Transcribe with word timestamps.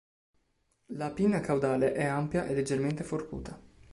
La 0.93 1.11
pinna 1.11 1.41
caudale 1.41 1.93
è 1.93 2.03
ampia 2.05 2.47
e 2.47 2.55
leggermente 2.55 3.03
forcuta. 3.03 3.61